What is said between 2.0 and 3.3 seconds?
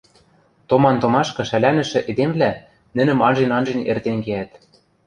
эдемвлӓ нӹнӹм